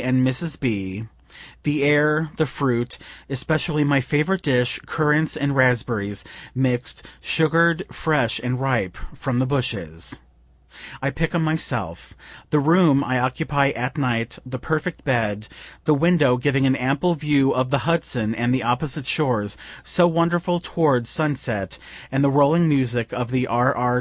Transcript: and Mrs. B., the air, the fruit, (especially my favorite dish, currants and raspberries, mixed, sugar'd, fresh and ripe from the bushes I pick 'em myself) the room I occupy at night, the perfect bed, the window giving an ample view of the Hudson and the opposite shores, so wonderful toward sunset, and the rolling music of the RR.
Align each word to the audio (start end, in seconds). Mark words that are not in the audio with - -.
and 0.00 0.26
Mrs. 0.26 0.58
B., 0.58 1.06
the 1.64 1.82
air, 1.82 2.30
the 2.38 2.46
fruit, 2.46 2.96
(especially 3.28 3.84
my 3.84 4.00
favorite 4.00 4.40
dish, 4.40 4.80
currants 4.86 5.36
and 5.36 5.54
raspberries, 5.54 6.24
mixed, 6.54 7.04
sugar'd, 7.20 7.82
fresh 7.92 8.38
and 8.42 8.58
ripe 8.58 8.96
from 9.14 9.38
the 9.38 9.44
bushes 9.44 10.22
I 11.02 11.10
pick 11.10 11.34
'em 11.34 11.44
myself) 11.44 12.14
the 12.48 12.58
room 12.58 13.04
I 13.04 13.18
occupy 13.18 13.68
at 13.72 13.98
night, 13.98 14.38
the 14.46 14.58
perfect 14.58 15.04
bed, 15.04 15.46
the 15.84 15.92
window 15.92 16.38
giving 16.38 16.64
an 16.64 16.74
ample 16.74 17.12
view 17.14 17.54
of 17.54 17.68
the 17.68 17.80
Hudson 17.84 18.34
and 18.34 18.54
the 18.54 18.62
opposite 18.62 19.06
shores, 19.06 19.58
so 19.84 20.08
wonderful 20.08 20.58
toward 20.58 21.06
sunset, 21.06 21.78
and 22.10 22.24
the 22.24 22.30
rolling 22.30 22.66
music 22.66 23.12
of 23.12 23.30
the 23.30 23.46
RR. 23.50 24.00